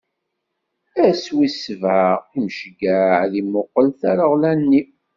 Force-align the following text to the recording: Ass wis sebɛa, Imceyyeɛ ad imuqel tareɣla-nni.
Ass 1.05 1.23
wis 1.35 1.55
sebɛa, 1.63 2.11
Imceyyeɛ 2.37 3.09
ad 3.23 3.33
imuqel 3.41 3.87
tareɣla-nni. 3.99 4.81